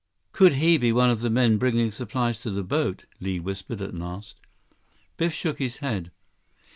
[0.31, 3.93] "Could he be one of the men bringing supplies to the boat?" Li whispered at
[3.93, 4.39] last.
[5.17, 6.09] Biff shook his head.